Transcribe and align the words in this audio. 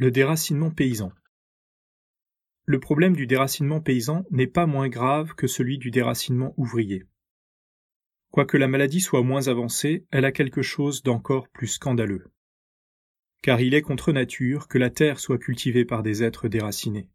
Le 0.00 0.12
déracinement 0.12 0.70
paysan. 0.70 1.10
Le 2.66 2.78
problème 2.78 3.16
du 3.16 3.26
déracinement 3.26 3.80
paysan 3.80 4.24
n'est 4.30 4.46
pas 4.46 4.64
moins 4.64 4.88
grave 4.88 5.34
que 5.34 5.48
celui 5.48 5.76
du 5.76 5.90
déracinement 5.90 6.54
ouvrier. 6.56 7.02
Quoique 8.30 8.56
la 8.56 8.68
maladie 8.68 9.00
soit 9.00 9.24
moins 9.24 9.48
avancée, 9.48 10.06
elle 10.12 10.24
a 10.24 10.30
quelque 10.30 10.62
chose 10.62 11.02
d'encore 11.02 11.48
plus 11.48 11.66
scandaleux. 11.66 12.30
Car 13.42 13.60
il 13.60 13.74
est 13.74 13.82
contre 13.82 14.12
nature 14.12 14.68
que 14.68 14.78
la 14.78 14.90
terre 14.90 15.18
soit 15.18 15.36
cultivée 15.36 15.84
par 15.84 16.04
des 16.04 16.22
êtres 16.22 16.46
déracinés. 16.46 17.10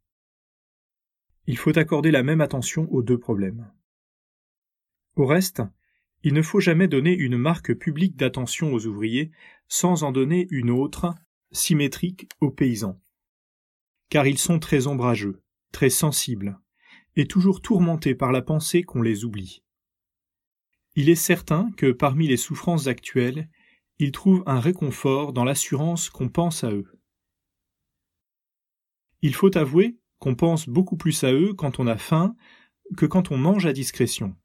Il 1.47 1.57
faut 1.57 1.79
accorder 1.79 2.11
la 2.11 2.21
même 2.21 2.41
attention 2.41 2.91
aux 2.91 3.01
deux 3.01 3.17
problèmes. 3.17 3.71
Au 5.15 5.25
reste, 5.25 5.61
il 6.21 6.33
ne 6.33 6.41
faut 6.41 6.59
jamais 6.59 6.89
donner 6.89 7.15
une 7.15 7.37
marque 7.37 7.73
publique 7.75 8.17
d'attention 8.17 8.73
aux 8.73 8.85
ouvriers 8.87 9.31
sans 9.69 10.03
en 10.03 10.11
donner 10.11 10.47
une 10.51 10.69
autre, 10.69 11.15
symétrique 11.53 12.27
aux 12.41 12.51
paysans. 12.51 12.99
Car 14.09 14.27
ils 14.27 14.37
sont 14.37 14.59
très 14.59 14.87
ombrageux, 14.87 15.41
très 15.71 15.89
sensibles, 15.89 16.59
et 17.15 17.27
toujours 17.27 17.61
tourmentés 17.61 18.15
par 18.15 18.31
la 18.31 18.41
pensée 18.41 18.83
qu'on 18.83 19.01
les 19.01 19.23
oublie. 19.23 19.63
Il 20.95 21.09
est 21.09 21.15
certain 21.15 21.71
que 21.77 21.91
parmi 21.91 22.27
les 22.27 22.37
souffrances 22.37 22.87
actuelles, 22.87 23.49
ils 23.99 24.11
trouvent 24.11 24.43
un 24.45 24.59
réconfort 24.59 25.33
dans 25.33 25.43
l'assurance 25.43 26.09
qu'on 26.09 26.29
pense 26.29 26.63
à 26.63 26.71
eux. 26.71 26.99
Il 29.21 29.33
faut 29.33 29.55
avouer 29.57 29.97
qu'on 30.19 30.35
pense 30.35 30.67
beaucoup 30.67 30.97
plus 30.97 31.23
à 31.23 31.31
eux 31.31 31.53
quand 31.53 31.79
on 31.79 31.87
a 31.87 31.97
faim 31.97 32.35
que 32.97 33.05
quand 33.05 33.31
on 33.31 33.37
mange 33.37 33.65
à 33.65 33.73
discrétion. 33.73 34.35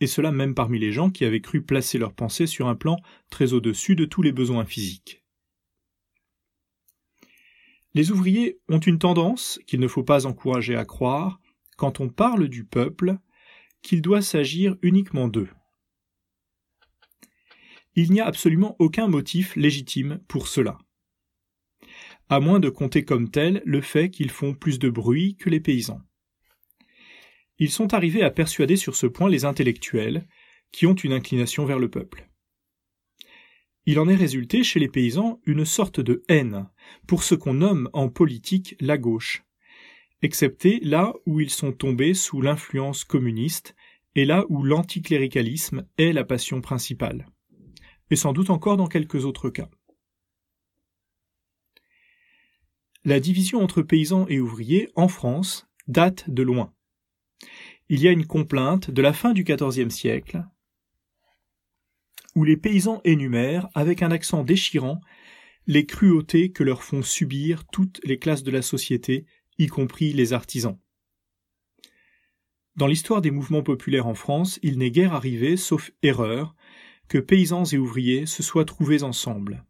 Et 0.00 0.06
cela 0.06 0.30
même 0.30 0.54
parmi 0.54 0.78
les 0.78 0.92
gens 0.92 1.10
qui 1.10 1.24
avaient 1.24 1.40
cru 1.40 1.62
placer 1.62 1.98
leurs 1.98 2.14
pensées 2.14 2.46
sur 2.46 2.68
un 2.68 2.74
plan 2.74 2.96
très 3.30 3.52
au-dessus 3.52 3.96
de 3.96 4.04
tous 4.04 4.22
les 4.22 4.32
besoins 4.32 4.64
physiques. 4.64 5.25
Les 7.96 8.10
ouvriers 8.10 8.60
ont 8.68 8.78
une 8.78 8.98
tendance 8.98 9.58
qu'il 9.66 9.80
ne 9.80 9.88
faut 9.88 10.02
pas 10.02 10.26
encourager 10.26 10.76
à 10.76 10.84
croire, 10.84 11.40
quand 11.78 11.98
on 11.98 12.10
parle 12.10 12.46
du 12.46 12.62
peuple, 12.62 13.16
qu'il 13.80 14.02
doit 14.02 14.20
s'agir 14.20 14.76
uniquement 14.82 15.28
d'eux. 15.28 15.48
Il 17.94 18.12
n'y 18.12 18.20
a 18.20 18.26
absolument 18.26 18.76
aucun 18.80 19.08
motif 19.08 19.56
légitime 19.56 20.20
pour 20.28 20.46
cela. 20.46 20.76
À 22.28 22.38
moins 22.38 22.60
de 22.60 22.68
compter 22.68 23.02
comme 23.02 23.30
tel 23.30 23.62
le 23.64 23.80
fait 23.80 24.10
qu'ils 24.10 24.30
font 24.30 24.52
plus 24.52 24.78
de 24.78 24.90
bruit 24.90 25.34
que 25.36 25.48
les 25.48 25.60
paysans. 25.60 26.02
Ils 27.58 27.70
sont 27.70 27.94
arrivés 27.94 28.22
à 28.22 28.30
persuader 28.30 28.76
sur 28.76 28.94
ce 28.94 29.06
point 29.06 29.30
les 29.30 29.46
intellectuels, 29.46 30.28
qui 30.70 30.84
ont 30.84 30.94
une 30.94 31.14
inclination 31.14 31.64
vers 31.64 31.78
le 31.78 31.88
peuple 31.88 32.28
il 33.86 34.00
en 34.00 34.08
est 34.08 34.16
résulté 34.16 34.64
chez 34.64 34.80
les 34.80 34.88
paysans 34.88 35.40
une 35.46 35.64
sorte 35.64 36.00
de 36.00 36.24
haine 36.28 36.68
pour 37.06 37.22
ce 37.22 37.36
qu'on 37.36 37.54
nomme 37.54 37.88
en 37.92 38.08
politique 38.08 38.74
la 38.80 38.98
gauche, 38.98 39.44
excepté 40.22 40.80
là 40.80 41.14
où 41.24 41.40
ils 41.40 41.50
sont 41.50 41.72
tombés 41.72 42.12
sous 42.12 42.42
l'influence 42.42 43.04
communiste 43.04 43.76
et 44.16 44.24
là 44.24 44.44
où 44.48 44.64
l'anticléricalisme 44.64 45.86
est 45.98 46.12
la 46.12 46.24
passion 46.24 46.60
principale, 46.60 47.28
et 48.10 48.16
sans 48.16 48.32
doute 48.32 48.50
encore 48.50 48.76
dans 48.76 48.88
quelques 48.88 49.24
autres 49.24 49.50
cas. 49.50 49.70
La 53.04 53.20
division 53.20 53.62
entre 53.62 53.82
paysans 53.82 54.26
et 54.26 54.40
ouvriers 54.40 54.88
en 54.96 55.06
France 55.06 55.68
date 55.86 56.28
de 56.28 56.42
loin. 56.42 56.74
Il 57.88 58.02
y 58.02 58.08
a 58.08 58.10
une 58.10 58.26
complainte 58.26 58.90
de 58.90 59.00
la 59.00 59.12
fin 59.12 59.32
du 59.32 59.44
XIVe 59.44 59.90
siècle 59.90 60.42
où 62.36 62.44
les 62.44 62.56
paysans 62.56 63.00
énumèrent, 63.04 63.68
avec 63.74 64.02
un 64.02 64.12
accent 64.12 64.44
déchirant, 64.44 65.00
les 65.66 65.86
cruautés 65.86 66.52
que 66.52 66.62
leur 66.62 66.84
font 66.84 67.02
subir 67.02 67.64
toutes 67.66 68.00
les 68.04 68.18
classes 68.18 68.44
de 68.44 68.50
la 68.50 68.62
société, 68.62 69.26
y 69.58 69.66
compris 69.66 70.12
les 70.12 70.34
artisans. 70.34 70.78
Dans 72.76 72.86
l'histoire 72.86 73.22
des 73.22 73.30
mouvements 73.30 73.62
populaires 73.62 74.06
en 74.06 74.14
France, 74.14 74.60
il 74.62 74.76
n'est 74.76 74.90
guère 74.90 75.14
arrivé, 75.14 75.56
sauf 75.56 75.90
erreur, 76.02 76.54
que 77.08 77.16
paysans 77.16 77.64
et 77.64 77.78
ouvriers 77.78 78.26
se 78.26 78.42
soient 78.42 78.66
trouvés 78.66 79.02
ensemble. 79.02 79.64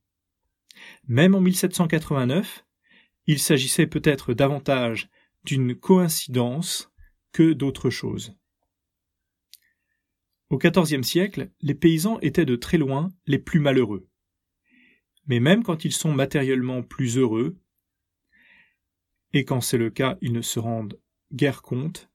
Même 1.06 1.36
en 1.36 1.40
1789, 1.40 2.66
il 3.28 3.38
s'agissait 3.38 3.86
peut-être 3.86 4.34
davantage 4.34 5.08
d'une 5.44 5.76
coïncidence 5.76 6.90
que 7.32 7.52
d'autre 7.52 7.90
chose. 7.90 8.36
Au 10.48 10.58
XIVe 10.58 11.02
siècle, 11.02 11.50
les 11.60 11.74
paysans 11.74 12.20
étaient 12.20 12.44
de 12.44 12.54
très 12.54 12.78
loin 12.78 13.08
les 13.26 13.38
plus 13.38 13.58
malheureux. 13.58 14.08
Mais 15.26 15.40
même 15.40 15.64
quand 15.64 15.84
ils 15.84 15.92
sont 15.92 16.12
matériellement 16.12 16.82
plus 16.82 17.18
heureux, 17.18 17.58
et 19.32 19.44
quand 19.44 19.60
c'est 19.60 19.78
le 19.78 19.90
cas, 19.90 20.16
ils 20.20 20.32
ne 20.32 20.42
se 20.42 20.60
rendent 20.60 21.00
guère 21.32 21.62
compte, 21.62 22.08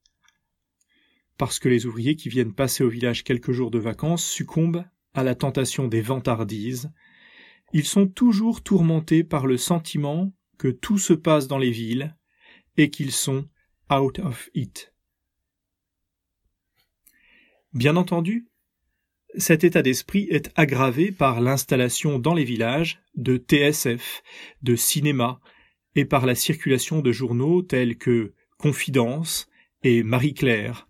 parce 1.37 1.59
que 1.59 1.67
les 1.67 1.85
ouvriers 1.85 2.15
qui 2.15 2.29
viennent 2.29 2.53
passer 2.53 2.83
au 2.83 2.89
village 2.89 3.23
quelques 3.23 3.51
jours 3.51 3.71
de 3.71 3.79
vacances 3.79 4.23
succombent 4.23 4.85
à 5.13 5.23
la 5.23 5.35
tentation 5.35 5.87
des 5.87 6.01
vantardises, 6.01 6.89
ils 7.73 7.85
sont 7.85 8.07
toujours 8.07 8.63
tourmentés 8.63 9.23
par 9.25 9.45
le 9.45 9.57
sentiment 9.57 10.33
que 10.57 10.69
tout 10.69 10.97
se 10.97 11.13
passe 11.13 11.47
dans 11.47 11.57
les 11.57 11.71
villes 11.71 12.15
et 12.77 12.89
qu'ils 12.89 13.11
sont 13.11 13.47
out 13.91 14.19
of 14.19 14.49
it. 14.53 14.90
Bien 17.73 17.95
entendu, 17.95 18.47
cet 19.37 19.63
état 19.63 19.81
d'esprit 19.81 20.27
est 20.29 20.51
aggravé 20.55 21.13
par 21.13 21.39
l'installation 21.39 22.19
dans 22.19 22.33
les 22.33 22.43
villages 22.43 23.01
de 23.15 23.37
TSF, 23.37 24.23
de 24.61 24.75
cinéma, 24.75 25.39
et 25.95 26.03
par 26.03 26.25
la 26.25 26.35
circulation 26.35 27.01
de 27.01 27.11
journaux 27.13 27.61
tels 27.61 27.97
que 27.97 28.33
Confidence 28.57 29.47
et 29.83 30.03
Marie-Claire, 30.03 30.87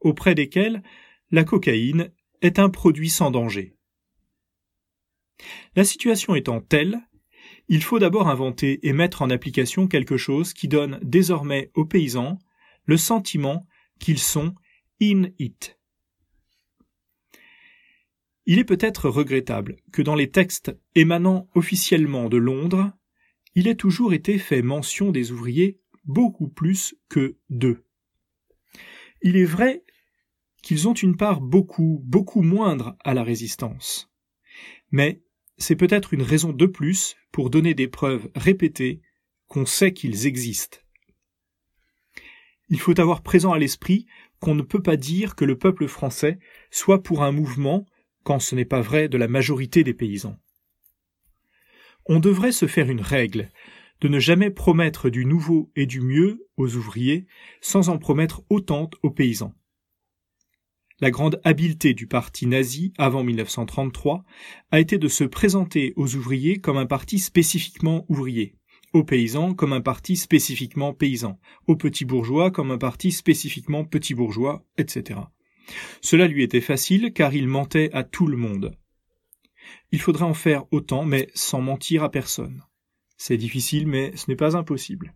auprès 0.00 0.34
desquels 0.34 0.82
la 1.30 1.44
cocaïne 1.44 2.10
est 2.42 2.58
un 2.58 2.68
produit 2.68 3.10
sans 3.10 3.30
danger. 3.30 3.74
La 5.74 5.84
situation 5.84 6.34
étant 6.34 6.60
telle, 6.60 7.00
il 7.68 7.82
faut 7.82 7.98
d'abord 7.98 8.28
inventer 8.28 8.86
et 8.86 8.92
mettre 8.92 9.22
en 9.22 9.30
application 9.30 9.88
quelque 9.88 10.16
chose 10.16 10.52
qui 10.52 10.68
donne 10.68 10.98
désormais 11.02 11.70
aux 11.74 11.84
paysans 11.84 12.38
le 12.84 12.96
sentiment 12.96 13.66
qu'ils 13.98 14.18
sont 14.18 14.54
in 15.00 15.30
it. 15.38 15.77
Il 18.50 18.58
est 18.58 18.64
peut-être 18.64 19.10
regrettable 19.10 19.76
que 19.92 20.00
dans 20.00 20.14
les 20.14 20.30
textes 20.30 20.74
émanant 20.94 21.50
officiellement 21.54 22.30
de 22.30 22.38
Londres, 22.38 22.90
il 23.54 23.68
ait 23.68 23.74
toujours 23.74 24.14
été 24.14 24.38
fait 24.38 24.62
mention 24.62 25.10
des 25.10 25.32
ouvriers 25.32 25.78
beaucoup 26.06 26.48
plus 26.48 26.94
que 27.10 27.36
d'eux. 27.50 27.84
Il 29.20 29.36
est 29.36 29.44
vrai 29.44 29.84
qu'ils 30.62 30.88
ont 30.88 30.94
une 30.94 31.18
part 31.18 31.42
beaucoup, 31.42 32.00
beaucoup 32.06 32.40
moindre 32.40 32.96
à 33.04 33.12
la 33.12 33.22
résistance. 33.22 34.10
Mais 34.92 35.20
c'est 35.58 35.76
peut-être 35.76 36.14
une 36.14 36.22
raison 36.22 36.54
de 36.54 36.64
plus 36.64 37.16
pour 37.32 37.50
donner 37.50 37.74
des 37.74 37.86
preuves 37.86 38.30
répétées 38.34 39.02
qu'on 39.48 39.66
sait 39.66 39.92
qu'ils 39.92 40.26
existent. 40.26 40.78
Il 42.70 42.80
faut 42.80 42.98
avoir 42.98 43.22
présent 43.22 43.52
à 43.52 43.58
l'esprit 43.58 44.06
qu'on 44.40 44.54
ne 44.54 44.62
peut 44.62 44.82
pas 44.82 44.96
dire 44.96 45.36
que 45.36 45.44
le 45.44 45.58
peuple 45.58 45.86
français 45.86 46.38
soit 46.70 47.02
pour 47.02 47.22
un 47.22 47.32
mouvement 47.32 47.84
quand 48.28 48.40
ce 48.40 48.54
n'est 48.54 48.66
pas 48.66 48.82
vrai 48.82 49.08
de 49.08 49.16
la 49.16 49.26
majorité 49.26 49.84
des 49.84 49.94
paysans. 49.94 50.36
On 52.04 52.20
devrait 52.20 52.52
se 52.52 52.66
faire 52.66 52.90
une 52.90 53.00
règle 53.00 53.50
de 54.02 54.08
ne 54.08 54.18
jamais 54.18 54.50
promettre 54.50 55.08
du 55.08 55.24
nouveau 55.24 55.72
et 55.76 55.86
du 55.86 56.02
mieux 56.02 56.46
aux 56.58 56.76
ouvriers 56.76 57.26
sans 57.62 57.88
en 57.88 57.96
promettre 57.96 58.42
autant 58.50 58.90
aux 59.02 59.10
paysans. 59.10 59.54
La 61.00 61.10
grande 61.10 61.40
habileté 61.42 61.94
du 61.94 62.06
parti 62.06 62.46
nazi 62.46 62.92
avant 62.98 63.24
1933 63.24 64.24
a 64.72 64.78
été 64.78 64.98
de 64.98 65.08
se 65.08 65.24
présenter 65.24 65.94
aux 65.96 66.14
ouvriers 66.14 66.58
comme 66.58 66.76
un 66.76 66.84
parti 66.84 67.18
spécifiquement 67.18 68.04
ouvrier, 68.10 68.56
aux 68.92 69.04
paysans 69.04 69.54
comme 69.54 69.72
un 69.72 69.80
parti 69.80 70.16
spécifiquement 70.16 70.92
paysan, 70.92 71.40
aux 71.66 71.76
petits 71.76 72.04
bourgeois 72.04 72.50
comme 72.50 72.72
un 72.72 72.78
parti 72.78 73.10
spécifiquement 73.10 73.86
petit 73.86 74.12
bourgeois, 74.12 74.66
etc. 74.76 75.20
Cela 76.00 76.26
lui 76.26 76.42
était 76.42 76.60
facile 76.60 77.12
car 77.12 77.34
il 77.34 77.48
mentait 77.48 77.90
à 77.92 78.04
tout 78.04 78.26
le 78.26 78.36
monde. 78.36 78.76
Il 79.92 80.00
faudrait 80.00 80.24
en 80.24 80.34
faire 80.34 80.64
autant, 80.72 81.04
mais 81.04 81.28
sans 81.34 81.60
mentir 81.60 82.02
à 82.02 82.10
personne. 82.10 82.62
C'est 83.16 83.36
difficile, 83.36 83.86
mais 83.86 84.12
ce 84.16 84.30
n'est 84.30 84.36
pas 84.36 84.56
impossible. 84.56 85.14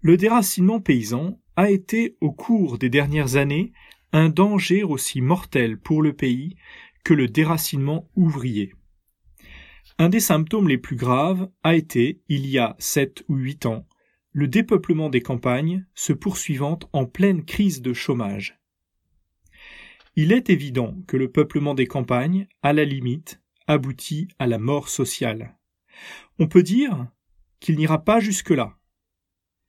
Le 0.00 0.16
déracinement 0.16 0.80
paysan 0.80 1.40
a 1.56 1.70
été, 1.70 2.16
au 2.20 2.30
cours 2.30 2.78
des 2.78 2.90
dernières 2.90 3.36
années, 3.36 3.72
un 4.12 4.28
danger 4.28 4.84
aussi 4.84 5.20
mortel 5.20 5.78
pour 5.78 6.02
le 6.02 6.12
pays 6.12 6.56
que 7.04 7.14
le 7.14 7.26
déracinement 7.26 8.08
ouvrier. 8.14 8.74
Un 9.98 10.08
des 10.08 10.20
symptômes 10.20 10.68
les 10.68 10.78
plus 10.78 10.96
graves 10.96 11.48
a 11.62 11.74
été, 11.74 12.20
il 12.28 12.46
y 12.46 12.58
a 12.58 12.76
sept 12.78 13.24
ou 13.28 13.36
huit 13.36 13.66
ans, 13.66 13.86
le 14.34 14.48
dépeuplement 14.48 15.10
des 15.10 15.22
campagnes 15.22 15.86
se 15.94 16.12
poursuivant 16.12 16.80
en 16.92 17.06
pleine 17.06 17.44
crise 17.44 17.80
de 17.82 17.92
chômage. 17.92 18.58
Il 20.16 20.32
est 20.32 20.50
évident 20.50 21.00
que 21.06 21.16
le 21.16 21.30
peuplement 21.30 21.72
des 21.72 21.86
campagnes, 21.86 22.48
à 22.60 22.72
la 22.72 22.84
limite, 22.84 23.40
aboutit 23.68 24.28
à 24.40 24.48
la 24.48 24.58
mort 24.58 24.88
sociale, 24.88 25.56
On 26.40 26.48
peut 26.48 26.64
dire 26.64 27.06
qu'il 27.60 27.76
n'ira 27.76 28.04
pas 28.04 28.18
jusque-là. 28.18 28.76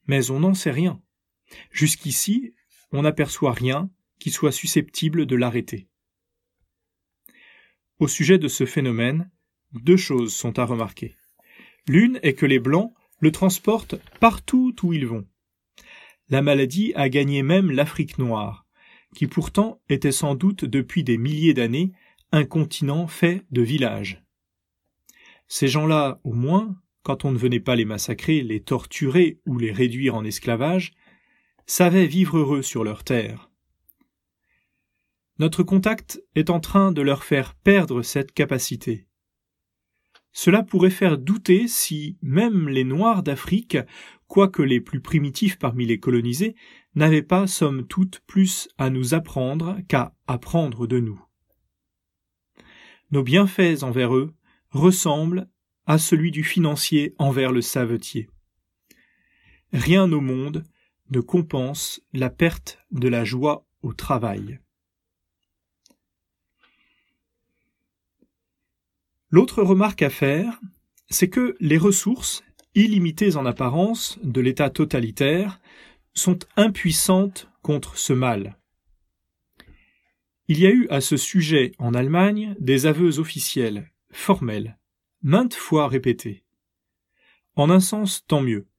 Mais 0.07 0.31
on 0.31 0.39
n'en 0.39 0.55
sait 0.55 0.71
rien. 0.71 0.99
Jusqu'ici, 1.69 2.55
on 2.91 3.03
n'aperçoit 3.03 3.53
rien 3.53 3.91
qui 4.19 4.31
soit 4.31 4.51
susceptible 4.51 5.27
de 5.27 5.35
l'arrêter. 5.35 5.87
Au 7.99 8.07
sujet 8.07 8.39
de 8.39 8.47
ce 8.47 8.65
phénomène, 8.65 9.29
deux 9.73 9.97
choses 9.97 10.35
sont 10.35 10.57
à 10.57 10.65
remarquer. 10.65 11.17
L'une 11.87 12.19
est 12.23 12.33
que 12.33 12.47
les 12.47 12.59
Blancs 12.59 12.95
le 13.19 13.31
transportent 13.31 13.95
partout 14.19 14.75
où 14.83 14.93
ils 14.93 15.07
vont. 15.07 15.25
La 16.29 16.41
maladie 16.41 16.91
a 16.95 17.09
gagné 17.09 17.43
même 17.43 17.71
l'Afrique 17.71 18.17
noire, 18.17 18.65
qui 19.15 19.27
pourtant 19.27 19.81
était 19.89 20.11
sans 20.11 20.35
doute 20.35 20.65
depuis 20.65 21.03
des 21.03 21.17
milliers 21.17 21.53
d'années 21.53 21.93
un 22.31 22.43
continent 22.43 23.07
fait 23.07 23.45
de 23.51 23.61
villages. 23.61 24.23
Ces 25.47 25.67
gens-là, 25.67 26.19
au 26.23 26.33
moins, 26.33 26.75
quand 27.03 27.23
on 27.23 27.31
ne 27.31 27.37
venait 27.37 27.59
pas 27.59 27.75
les 27.75 27.85
massacrer, 27.85 28.41
les 28.41 28.61
torturer 28.61 29.39
ou 29.45 29.59
les 29.59 29.71
réduire 29.71 30.15
en 30.15 30.23
esclavage, 30.23 30.93
savaient 31.67 32.07
vivre 32.07 32.39
heureux 32.39 32.63
sur 32.63 32.83
leur 32.83 33.03
terre. 33.03 33.49
Notre 35.37 35.63
contact 35.63 36.21
est 36.35 36.49
en 36.49 36.59
train 36.59 36.91
de 36.91 37.01
leur 37.01 37.23
faire 37.23 37.55
perdre 37.55 38.01
cette 38.01 38.31
capacité. 38.31 39.04
Cela 40.37 40.63
pourrait 40.63 40.89
faire 40.89 41.17
douter 41.17 41.69
si 41.69 42.17
même 42.21 42.67
les 42.67 42.83
Noirs 42.83 43.23
d'Afrique, 43.23 43.77
quoique 44.27 44.61
les 44.61 44.81
plus 44.81 44.99
primitifs 44.99 45.57
parmi 45.57 45.85
les 45.85 45.97
colonisés, 45.97 46.57
n'avaient 46.93 47.21
pas 47.21 47.47
somme 47.47 47.87
toute 47.87 48.19
plus 48.27 48.67
à 48.77 48.89
nous 48.89 49.13
apprendre 49.13 49.77
qu'à 49.87 50.13
apprendre 50.27 50.87
de 50.87 50.99
nous. 50.99 51.23
Nos 53.11 53.23
bienfaits 53.23 53.83
envers 53.83 54.13
eux 54.13 54.33
ressemblent 54.71 55.47
à 55.85 55.97
celui 55.97 56.31
du 56.31 56.43
financier 56.43 57.15
envers 57.17 57.53
le 57.53 57.61
savetier. 57.61 58.27
Rien 59.71 60.11
au 60.11 60.19
monde 60.19 60.65
ne 61.11 61.21
compense 61.21 62.01
la 62.11 62.29
perte 62.29 62.79
de 62.91 63.07
la 63.07 63.23
joie 63.23 63.65
au 63.83 63.93
travail. 63.93 64.59
L'autre 69.35 69.63
remarque 69.63 70.01
à 70.01 70.09
faire, 70.09 70.61
c'est 71.09 71.27
que 71.27 71.57
les 71.59 71.77
ressources, 71.77 72.41
illimitées 72.73 73.35
en 73.35 73.45
apparence, 73.45 74.17
de 74.23 74.39
l'État 74.39 74.69
totalitaire, 74.69 75.59
sont 76.13 76.39
impuissantes 76.55 77.49
contre 77.61 77.97
ce 77.97 78.13
mal. 78.13 78.57
Il 80.47 80.57
y 80.57 80.65
a 80.65 80.71
eu 80.71 80.87
à 80.89 81.01
ce 81.01 81.17
sujet 81.17 81.73
en 81.79 81.93
Allemagne 81.93 82.55
des 82.61 82.85
aveux 82.85 83.19
officiels, 83.19 83.91
formels, 84.09 84.79
maintes 85.21 85.55
fois 85.55 85.89
répétés. 85.89 86.45
En 87.57 87.69
un 87.69 87.81
sens, 87.81 88.23
tant 88.25 88.39
mieux, 88.39 88.69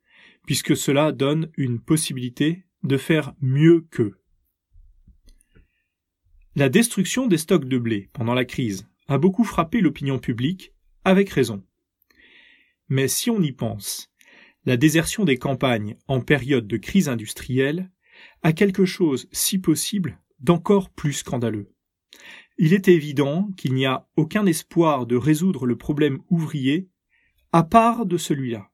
puisque 0.47 0.75
cela 0.75 1.13
donne 1.13 1.51
une 1.59 1.83
possibilité 1.83 2.65
de 2.83 2.97
faire 2.97 3.35
mieux 3.43 3.87
qu'eux. 3.91 4.17
La 6.55 6.71
destruction 6.71 7.27
des 7.27 7.37
stocks 7.37 7.69
de 7.69 7.77
blé 7.77 8.09
pendant 8.15 8.33
la 8.33 8.47
crise 8.47 8.89
a 9.09 9.19
beaucoup 9.19 9.45
frappé 9.45 9.81
l'opinion 9.81 10.19
publique, 10.19 10.73
avec 11.05 11.31
raison. 11.31 11.65
Mais 12.89 13.09
si 13.09 13.31
on 13.31 13.41
y 13.41 13.53
pense, 13.53 14.11
la 14.65 14.77
désertion 14.77 15.25
des 15.25 15.37
campagnes 15.37 15.97
en 16.09 16.21
période 16.21 16.67
de 16.67 16.77
crise 16.77 17.09
industrielle 17.09 17.91
a 18.43 18.53
quelque 18.53 18.85
chose, 18.85 19.29
si 19.33 19.59
possible, 19.59 20.19
d'encore 20.41 20.91
plus 20.91 21.13
scandaleux. 21.13 21.73
Il 22.59 22.73
est 22.73 22.89
évident 22.89 23.51
qu'il 23.57 23.75
n'y 23.75 23.87
a 23.87 24.09
aucun 24.17 24.47
espoir 24.47 25.07
de 25.07 25.17
résoudre 25.17 25.67
le 25.67 25.77
problème 25.77 26.19
ouvrier 26.31 26.89
à 27.53 27.63
part 27.63 28.07
de 28.07 28.17
celui-là. 28.17 28.71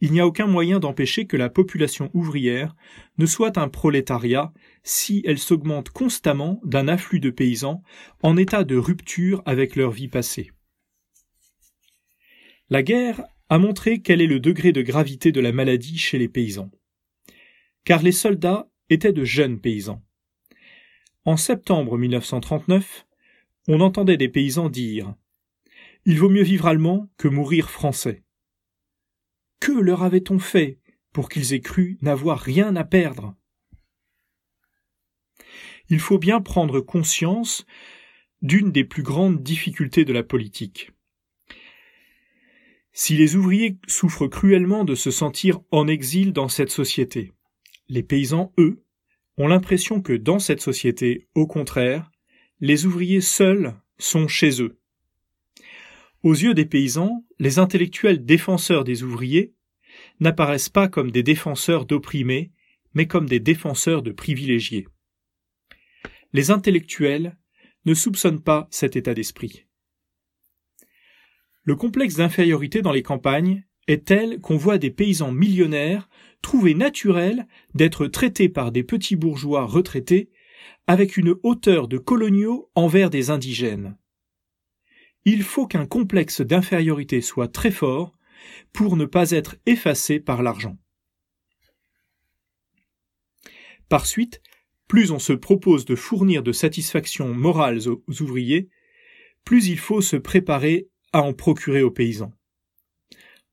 Il 0.00 0.12
n'y 0.12 0.20
a 0.20 0.26
aucun 0.26 0.46
moyen 0.46 0.78
d'empêcher 0.78 1.26
que 1.26 1.36
la 1.36 1.48
population 1.48 2.10
ouvrière 2.12 2.76
ne 3.18 3.26
soit 3.26 3.56
un 3.56 3.68
prolétariat 3.68 4.52
si 4.82 5.22
elle 5.24 5.38
s'augmente 5.38 5.90
constamment 5.90 6.60
d'un 6.64 6.86
afflux 6.86 7.18
de 7.18 7.30
paysans 7.30 7.82
en 8.22 8.36
état 8.36 8.64
de 8.64 8.76
rupture 8.76 9.42
avec 9.46 9.74
leur 9.74 9.90
vie 9.90 10.08
passée. 10.08 10.50
La 12.68 12.82
guerre 12.82 13.24
a 13.48 13.58
montré 13.58 14.00
quel 14.00 14.20
est 14.20 14.26
le 14.26 14.40
degré 14.40 14.72
de 14.72 14.82
gravité 14.82 15.32
de 15.32 15.40
la 15.40 15.52
maladie 15.52 15.98
chez 15.98 16.18
les 16.18 16.28
paysans. 16.28 16.70
Car 17.84 18.02
les 18.02 18.12
soldats 18.12 18.68
étaient 18.90 19.12
de 19.12 19.24
jeunes 19.24 19.60
paysans. 19.60 20.02
En 21.24 21.36
septembre 21.36 21.96
1939, 21.96 23.06
on 23.68 23.80
entendait 23.80 24.16
des 24.16 24.28
paysans 24.28 24.68
dire 24.68 25.14
Il 26.04 26.18
vaut 26.18 26.28
mieux 26.28 26.42
vivre 26.42 26.66
allemand 26.66 27.08
que 27.16 27.28
mourir 27.28 27.70
français. 27.70 28.25
Que 29.60 29.72
leur 29.72 30.02
avait-on 30.02 30.38
fait 30.38 30.80
pour 31.12 31.28
qu'ils 31.28 31.54
aient 31.54 31.60
cru 31.60 31.98
n'avoir 32.02 32.38
rien 32.40 32.76
à 32.76 32.84
perdre? 32.84 33.34
Il 35.88 36.00
faut 36.00 36.18
bien 36.18 36.40
prendre 36.40 36.80
conscience 36.80 37.64
d'une 38.42 38.72
des 38.72 38.84
plus 38.84 39.02
grandes 39.02 39.42
difficultés 39.42 40.04
de 40.04 40.12
la 40.12 40.22
politique. 40.22 40.90
Si 42.92 43.16
les 43.16 43.36
ouvriers 43.36 43.78
souffrent 43.86 44.26
cruellement 44.26 44.84
de 44.84 44.94
se 44.94 45.10
sentir 45.10 45.60
en 45.70 45.86
exil 45.86 46.32
dans 46.32 46.48
cette 46.48 46.70
société, 46.70 47.32
les 47.88 48.02
paysans, 48.02 48.52
eux, 48.58 48.82
ont 49.36 49.48
l'impression 49.48 50.00
que 50.00 50.14
dans 50.14 50.38
cette 50.38 50.62
société, 50.62 51.28
au 51.34 51.46
contraire, 51.46 52.10
les 52.60 52.86
ouvriers 52.86 53.20
seuls 53.20 53.74
sont 53.98 54.28
chez 54.28 54.62
eux. 54.62 54.80
Aux 56.22 56.34
yeux 56.34 56.54
des 56.54 56.64
paysans, 56.64 57.24
les 57.38 57.58
intellectuels 57.58 58.24
défenseurs 58.24 58.84
des 58.84 59.02
ouvriers 59.02 59.54
n'apparaissent 60.20 60.68
pas 60.68 60.88
comme 60.88 61.10
des 61.10 61.22
défenseurs 61.22 61.86
d'opprimés, 61.86 62.52
mais 62.94 63.06
comme 63.06 63.28
des 63.28 63.40
défenseurs 63.40 64.02
de 64.02 64.10
privilégiés. 64.10 64.86
Les 66.32 66.50
intellectuels 66.50 67.36
ne 67.84 67.94
soupçonnent 67.94 68.42
pas 68.42 68.66
cet 68.70 68.96
état 68.96 69.14
d'esprit. 69.14 69.66
Le 71.62 71.76
complexe 71.76 72.16
d'infériorité 72.16 72.82
dans 72.82 72.92
les 72.92 73.02
campagnes 73.02 73.64
est 73.86 74.06
tel 74.06 74.40
qu'on 74.40 74.56
voit 74.56 74.78
des 74.78 74.90
paysans 74.90 75.32
millionnaires 75.32 76.08
trouver 76.42 76.74
naturel 76.74 77.46
d'être 77.74 78.06
traités 78.06 78.48
par 78.48 78.72
des 78.72 78.82
petits 78.82 79.16
bourgeois 79.16 79.64
retraités 79.64 80.30
avec 80.86 81.16
une 81.16 81.34
hauteur 81.42 81.88
de 81.88 81.98
coloniaux 81.98 82.70
envers 82.74 83.10
des 83.10 83.30
indigènes. 83.30 83.96
Il 85.28 85.42
faut 85.42 85.66
qu'un 85.66 85.86
complexe 85.86 86.40
d'infériorité 86.40 87.20
soit 87.20 87.48
très 87.48 87.72
fort 87.72 88.16
pour 88.72 88.96
ne 88.96 89.04
pas 89.04 89.32
être 89.32 89.56
effacé 89.66 90.20
par 90.20 90.40
l'argent. 90.40 90.78
Par 93.88 94.06
suite, 94.06 94.40
plus 94.86 95.10
on 95.10 95.18
se 95.18 95.32
propose 95.32 95.84
de 95.84 95.96
fournir 95.96 96.44
de 96.44 96.52
satisfactions 96.52 97.34
morales 97.34 97.88
aux 97.88 98.22
ouvriers, 98.22 98.68
plus 99.44 99.66
il 99.66 99.80
faut 99.80 100.00
se 100.00 100.14
préparer 100.14 100.88
à 101.12 101.22
en 101.22 101.32
procurer 101.32 101.82
aux 101.82 101.90
paysans. 101.90 102.32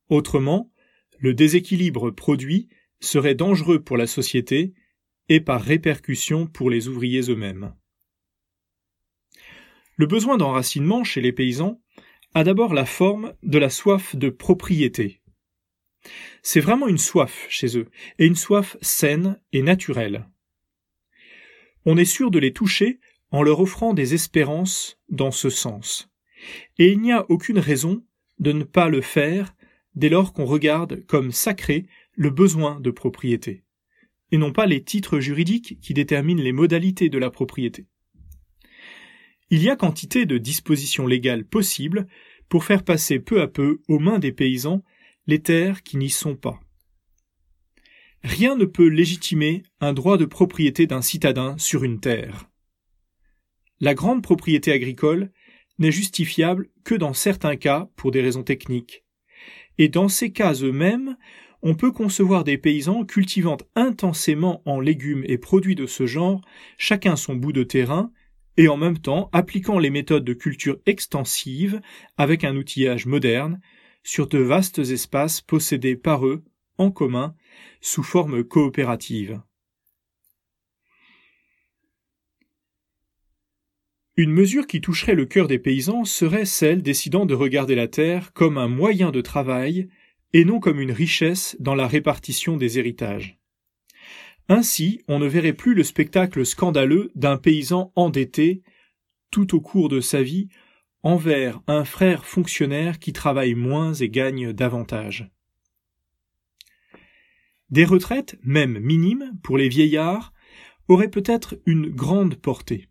Autrement, 0.09 0.71
le 1.17 1.33
déséquilibre 1.33 2.11
produit 2.11 2.69
serait 2.99 3.33
dangereux 3.33 3.81
pour 3.81 3.97
la 3.97 4.05
société 4.05 4.75
et 5.27 5.39
par 5.39 5.61
répercussion 5.63 6.45
pour 6.45 6.69
les 6.69 6.87
ouvriers 6.87 7.31
eux-mêmes. 7.31 7.73
Le 9.95 10.05
besoin 10.07 10.37
d'enracinement 10.37 11.03
chez 11.03 11.21
les 11.21 11.31
paysans 11.31 11.81
a 12.33 12.43
d'abord 12.43 12.73
la 12.73 12.85
forme 12.85 13.33
de 13.43 13.57
la 13.57 13.69
soif 13.69 14.15
de 14.15 14.29
propriété. 14.29 15.21
C'est 16.41 16.59
vraiment 16.59 16.87
une 16.87 16.97
soif 16.97 17.45
chez 17.49 17.77
eux, 17.77 17.87
et 18.19 18.25
une 18.25 18.35
soif 18.35 18.75
saine 18.81 19.39
et 19.51 19.61
naturelle. 19.61 20.27
On 21.85 21.97
est 21.97 22.05
sûr 22.05 22.31
de 22.31 22.39
les 22.39 22.53
toucher 22.53 22.99
en 23.31 23.43
leur 23.43 23.59
offrant 23.59 23.93
des 23.93 24.13
espérances 24.13 24.99
dans 25.09 25.31
ce 25.31 25.49
sens. 25.49 26.09
Et 26.77 26.91
il 26.91 26.99
n'y 26.99 27.11
a 27.11 27.29
aucune 27.29 27.59
raison 27.59 28.03
de 28.39 28.51
ne 28.51 28.63
pas 28.63 28.89
le 28.89 29.01
faire 29.01 29.55
dès 29.95 30.09
lors 30.09 30.33
qu'on 30.33 30.45
regarde 30.45 31.05
comme 31.05 31.31
sacré 31.31 31.85
le 32.15 32.29
besoin 32.29 32.79
de 32.79 32.91
propriété, 32.91 33.63
et 34.31 34.37
non 34.37 34.51
pas 34.51 34.65
les 34.65 34.83
titres 34.83 35.19
juridiques 35.19 35.79
qui 35.81 35.93
déterminent 35.93 36.41
les 36.41 36.51
modalités 36.51 37.09
de 37.09 37.17
la 37.17 37.29
propriété. 37.29 37.87
Il 39.55 39.61
y 39.61 39.69
a 39.69 39.75
quantité 39.75 40.25
de 40.25 40.39
dispositions 40.39 41.05
légales 41.05 41.45
possibles 41.45 42.07
pour 42.49 42.63
faire 42.63 42.83
passer 42.83 43.19
peu 43.19 43.39
à 43.39 43.47
peu 43.47 43.81
aux 43.87 43.99
mains 43.99 44.17
des 44.17 44.31
paysans 44.31 44.83
les 45.27 45.43
terres 45.43 45.83
qui 45.83 45.97
n'y 45.97 46.09
sont 46.09 46.35
pas. 46.35 46.59
Rien 48.23 48.55
ne 48.55 48.65
peut 48.65 48.87
légitimer 48.87 49.61
un 49.79 49.93
droit 49.93 50.17
de 50.17 50.25
propriété 50.25 50.87
d'un 50.87 51.03
citadin 51.03 51.55
sur 51.59 51.83
une 51.83 51.99
terre. 51.99 52.49
La 53.79 53.93
grande 53.93 54.23
propriété 54.23 54.71
agricole 54.71 55.31
n'est 55.77 55.91
justifiable 55.91 56.71
que 56.83 56.95
dans 56.95 57.13
certains 57.13 57.55
cas 57.55 57.91
pour 57.95 58.09
des 58.09 58.21
raisons 58.21 58.41
techniques. 58.41 59.03
Et 59.77 59.87
dans 59.87 60.07
ces 60.09 60.31
cas 60.31 60.55
eux-mêmes, 60.63 61.15
on 61.61 61.75
peut 61.75 61.91
concevoir 61.91 62.43
des 62.43 62.57
paysans 62.57 63.05
cultivant 63.05 63.57
intensément 63.75 64.63
en 64.65 64.79
légumes 64.79 65.23
et 65.27 65.37
produits 65.37 65.75
de 65.75 65.85
ce 65.85 66.07
genre, 66.07 66.41
chacun 66.79 67.15
son 67.15 67.35
bout 67.35 67.53
de 67.53 67.61
terrain, 67.61 68.11
et 68.57 68.67
en 68.67 68.77
même 68.77 68.97
temps 68.97 69.29
appliquant 69.31 69.79
les 69.79 69.89
méthodes 69.89 70.25
de 70.25 70.33
culture 70.33 70.77
extensive 70.85 71.81
avec 72.17 72.43
un 72.43 72.55
outillage 72.55 73.05
moderne 73.05 73.59
sur 74.03 74.27
de 74.27 74.37
vastes 74.37 74.79
espaces 74.79 75.41
possédés 75.41 75.95
par 75.95 76.25
eux 76.25 76.43
en 76.77 76.91
commun 76.91 77.35
sous 77.81 78.03
forme 78.03 78.43
coopérative. 78.43 79.41
Une 84.15 84.31
mesure 84.31 84.67
qui 84.67 84.79
toucherait 84.79 85.15
le 85.15 85.25
cœur 85.25 85.47
des 85.47 85.57
paysans 85.57 86.05
serait 86.05 86.45
celle 86.45 86.83
décidant 86.83 87.25
de 87.25 87.33
regarder 87.33 87.73
la 87.73 87.87
terre 87.87 88.31
comme 88.33 88.59
un 88.59 88.67
moyen 88.67 89.09
de 89.09 89.21
travail 89.21 89.89
et 90.33 90.45
non 90.45 90.59
comme 90.59 90.79
une 90.79 90.91
richesse 90.91 91.57
dans 91.59 91.73
la 91.73 91.87
répartition 91.87 92.55
des 92.55 92.77
héritages. 92.77 93.39
Ainsi, 94.49 95.01
on 95.07 95.19
ne 95.19 95.27
verrait 95.27 95.53
plus 95.53 95.73
le 95.73 95.83
spectacle 95.83 96.45
scandaleux 96.45 97.11
d'un 97.15 97.37
paysan 97.37 97.91
endetté 97.95 98.61
tout 99.31 99.55
au 99.55 99.61
cours 99.61 99.89
de 99.89 99.99
sa 99.99 100.21
vie 100.21 100.49
envers 101.01 101.61
un 101.67 101.85
frère 101.85 102.25
fonctionnaire 102.25 102.99
qui 102.99 103.13
travaille 103.13 103.55
moins 103.55 103.93
et 103.93 104.09
gagne 104.09 104.53
davantage. 104.53 105.29
Des 107.69 107.85
retraites, 107.85 108.37
même 108.43 108.79
minimes, 108.79 109.31
pour 109.41 109.57
les 109.57 109.69
vieillards, 109.69 110.33
auraient 110.87 111.09
peut-être 111.09 111.55
une 111.65 111.89
grande 111.89 112.35
portée. 112.35 112.87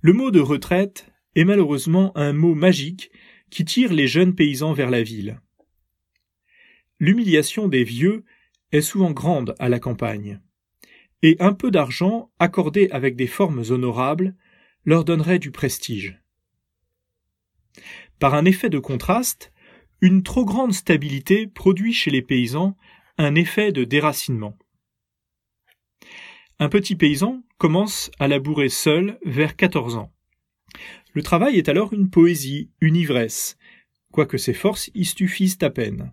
Le 0.00 0.12
mot 0.12 0.30
de 0.30 0.40
retraite 0.40 1.10
est 1.34 1.44
malheureusement 1.44 2.16
un 2.16 2.32
mot 2.32 2.54
magique 2.54 3.10
qui 3.50 3.64
tire 3.64 3.92
les 3.92 4.06
jeunes 4.06 4.34
paysans 4.34 4.72
vers 4.72 4.90
la 4.90 5.02
ville. 5.02 5.40
L'humiliation 6.98 7.68
des 7.68 7.84
vieux 7.84 8.24
est 8.74 8.82
souvent 8.82 9.12
grande 9.12 9.54
à 9.58 9.68
la 9.68 9.78
campagne, 9.78 10.40
et 11.22 11.36
un 11.40 11.52
peu 11.52 11.70
d'argent 11.70 12.30
accordé 12.38 12.88
avec 12.90 13.16
des 13.16 13.26
formes 13.26 13.62
honorables 13.70 14.34
leur 14.84 15.04
donnerait 15.04 15.38
du 15.38 15.50
prestige. 15.50 16.20
Par 18.18 18.34
un 18.34 18.44
effet 18.44 18.70
de 18.70 18.78
contraste, 18.78 19.52
une 20.00 20.22
trop 20.22 20.44
grande 20.44 20.74
stabilité 20.74 21.46
produit 21.46 21.92
chez 21.92 22.10
les 22.10 22.22
paysans 22.22 22.76
un 23.16 23.36
effet 23.36 23.70
de 23.70 23.84
déracinement. 23.84 24.58
Un 26.58 26.68
petit 26.68 26.96
paysan 26.96 27.42
commence 27.58 28.10
à 28.18 28.28
labourer 28.28 28.68
seul 28.68 29.18
vers 29.24 29.56
quatorze 29.56 29.96
ans. 29.96 30.12
Le 31.12 31.22
travail 31.22 31.58
est 31.58 31.68
alors 31.68 31.92
une 31.92 32.10
poésie, 32.10 32.70
une 32.80 32.96
ivresse, 32.96 33.56
quoique 34.10 34.36
ses 34.36 34.54
forces 34.54 34.90
y 34.94 35.04
suffisent 35.04 35.58
à 35.62 35.70
peine. 35.70 36.12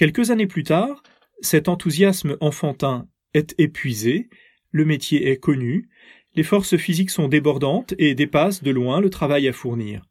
Quelques 0.00 0.30
années 0.30 0.46
plus 0.46 0.64
tard, 0.64 1.02
cet 1.42 1.68
enthousiasme 1.68 2.38
enfantin 2.40 3.06
est 3.34 3.54
épuisé, 3.60 4.30
le 4.70 4.86
métier 4.86 5.28
est 5.28 5.36
connu, 5.36 5.90
les 6.34 6.42
forces 6.42 6.78
physiques 6.78 7.10
sont 7.10 7.28
débordantes 7.28 7.92
et 7.98 8.14
dépassent 8.14 8.62
de 8.62 8.70
loin 8.70 9.02
le 9.02 9.10
travail 9.10 9.46
à 9.46 9.52
fournir. 9.52 10.06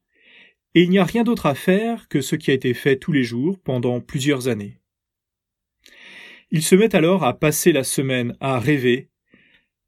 Et 0.76 0.84
il 0.84 0.92
n'y 0.92 1.00
a 1.00 1.06
rien 1.06 1.24
d'autre 1.24 1.48
à 1.48 1.56
faire 1.56 2.08
que 2.08 2.22
ce 2.22 2.36
qui 2.36 2.52
a 2.52 2.54
été 2.54 2.76
fait 2.76 2.98
tous 2.98 3.12
les 3.12 3.24
jours 3.24 3.58
pendant 3.64 4.00
plusieurs 4.00 4.48
années. 4.48 4.80
Il 6.52 6.62
se 6.62 6.76
met 6.76 6.96
alors 6.96 7.24
à 7.24 7.34
passer 7.34 7.72
la 7.72 7.84
semaine 7.84 8.38
à 8.40 8.60
rêver 8.60 9.10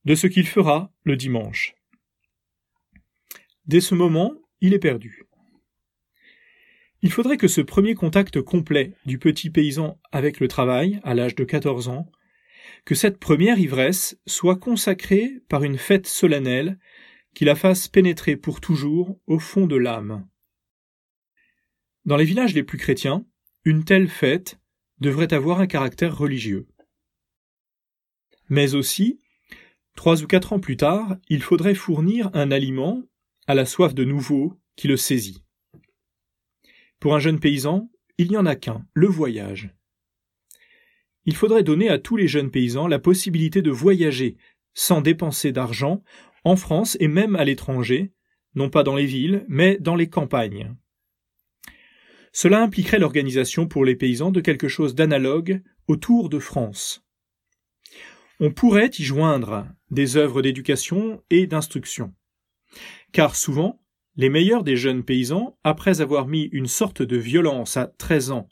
de 0.05 0.15
ce 0.15 0.25
qu'il 0.25 0.47
fera 0.47 0.91
le 1.03 1.15
dimanche. 1.15 1.75
Dès 3.67 3.81
ce 3.81 3.93
moment, 3.93 4.33
il 4.61 4.73
est 4.73 4.79
perdu. 4.79 5.27
Il 7.01 7.11
faudrait 7.11 7.37
que 7.37 7.47
ce 7.47 7.61
premier 7.61 7.95
contact 7.95 8.41
complet 8.41 8.93
du 9.05 9.17
petit 9.17 9.49
paysan 9.49 9.99
avec 10.11 10.39
le 10.39 10.47
travail, 10.47 10.99
à 11.03 11.15
l'âge 11.15 11.35
de 11.35 11.43
quatorze 11.43 11.87
ans, 11.87 12.11
que 12.85 12.95
cette 12.95 13.17
première 13.17 13.59
ivresse 13.59 14.19
soit 14.27 14.55
consacrée 14.55 15.41
par 15.49 15.63
une 15.63 15.77
fête 15.77 16.07
solennelle 16.07 16.79
qui 17.33 17.45
la 17.45 17.55
fasse 17.55 17.87
pénétrer 17.87 18.35
pour 18.35 18.61
toujours 18.61 19.19
au 19.25 19.39
fond 19.39 19.65
de 19.65 19.75
l'âme. 19.75 20.27
Dans 22.05 22.17
les 22.17 22.25
villages 22.25 22.53
les 22.53 22.63
plus 22.63 22.77
chrétiens, 22.77 23.25
une 23.63 23.83
telle 23.83 24.07
fête 24.07 24.59
devrait 24.99 25.33
avoir 25.33 25.59
un 25.59 25.67
caractère 25.67 26.17
religieux. 26.17 26.67
Mais 28.49 28.75
aussi, 28.75 29.21
trois 29.95 30.21
ou 30.23 30.27
quatre 30.27 30.53
ans 30.53 30.59
plus 30.59 30.77
tard, 30.77 31.17
il 31.29 31.41
faudrait 31.41 31.75
fournir 31.75 32.29
un 32.33 32.51
aliment 32.51 33.03
à 33.47 33.55
la 33.55 33.65
soif 33.65 33.93
de 33.93 34.03
nouveau 34.03 34.59
qui 34.75 34.87
le 34.87 34.97
saisit. 34.97 35.43
Pour 37.01 37.15
un 37.15 37.19
jeune 37.19 37.39
paysan, 37.39 37.89
il 38.19 38.29
n'y 38.29 38.37
en 38.37 38.45
a 38.45 38.55
qu'un, 38.55 38.85
le 38.93 39.07
voyage. 39.07 39.71
Il 41.25 41.35
faudrait 41.35 41.63
donner 41.63 41.89
à 41.89 41.97
tous 41.97 42.15
les 42.15 42.27
jeunes 42.27 42.51
paysans 42.51 42.87
la 42.87 42.99
possibilité 42.99 43.63
de 43.63 43.71
voyager 43.71 44.37
sans 44.75 45.01
dépenser 45.01 45.51
d'argent 45.51 46.03
en 46.43 46.55
France 46.55 46.97
et 46.99 47.07
même 47.07 47.35
à 47.35 47.43
l'étranger, 47.43 48.13
non 48.53 48.69
pas 48.69 48.83
dans 48.83 48.95
les 48.95 49.07
villes, 49.07 49.45
mais 49.47 49.77
dans 49.79 49.95
les 49.95 50.09
campagnes. 50.09 50.75
Cela 52.33 52.61
impliquerait 52.61 52.99
l'organisation 52.99 53.67
pour 53.67 53.83
les 53.83 53.95
paysans 53.95 54.31
de 54.31 54.39
quelque 54.39 54.67
chose 54.67 54.93
d'analogue 54.93 55.63
au 55.87 55.95
Tour 55.95 56.29
de 56.29 56.37
France. 56.37 57.03
On 58.39 58.51
pourrait 58.51 58.91
y 58.99 59.03
joindre 59.03 59.67
des 59.89 60.17
œuvres 60.17 60.43
d'éducation 60.43 61.23
et 61.31 61.47
d'instruction. 61.47 62.13
Car 63.11 63.35
souvent, 63.35 63.81
les 64.15 64.29
meilleurs 64.29 64.63
des 64.63 64.75
jeunes 64.75 65.03
paysans, 65.03 65.57
après 65.63 66.01
avoir 66.01 66.27
mis 66.27 66.43
une 66.51 66.67
sorte 66.67 67.01
de 67.01 67.17
violence 67.17 67.77
à 67.77 67.87
treize 67.87 68.31
ans 68.31 68.49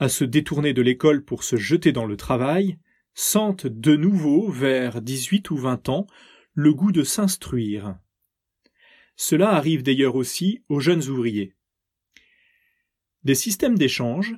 à 0.00 0.08
se 0.08 0.24
détourner 0.24 0.72
de 0.74 0.82
l'école 0.82 1.24
pour 1.24 1.42
se 1.42 1.56
jeter 1.56 1.92
dans 1.92 2.06
le 2.06 2.16
travail, 2.16 2.78
sentent 3.14 3.66
de 3.66 3.96
nouveau, 3.96 4.48
vers 4.48 5.02
dix-huit 5.02 5.50
ou 5.50 5.56
vingt 5.56 5.88
ans, 5.88 6.06
le 6.54 6.72
goût 6.72 6.92
de 6.92 7.02
s'instruire. 7.02 7.98
Cela 9.16 9.50
arrive 9.50 9.82
d'ailleurs 9.82 10.14
aussi 10.14 10.62
aux 10.68 10.80
jeunes 10.80 11.08
ouvriers. 11.08 11.54
Des 13.24 13.34
systèmes 13.34 13.76
d'échange 13.76 14.36